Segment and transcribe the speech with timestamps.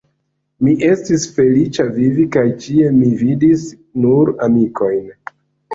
[0.67, 3.71] Mi estis feliĉa vivi, kaj ĉie mi vidis
[4.07, 5.07] nur amikojn.